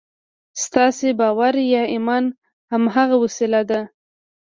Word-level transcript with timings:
ستاسې 0.63 1.07
باور 1.19 1.53
یا 1.73 1.83
ایمان 1.93 2.23
هماغه 2.71 3.15
وسیله 3.23 3.61
ده 3.69 3.79